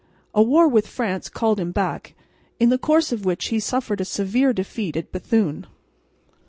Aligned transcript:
A 0.33 0.41
war 0.41 0.67
with 0.67 0.87
France 0.87 1.29
called 1.29 1.59
him 1.59 1.71
back, 1.71 2.15
in 2.59 2.69
the 2.69 2.79
course 2.79 3.11
of 3.11 3.23
which 3.23 3.49
he 3.49 3.59
suffered 3.59 4.01
a 4.01 4.05
severe 4.05 4.51
defeat 4.51 4.97
at 4.97 5.11
Bethune. 5.11 5.67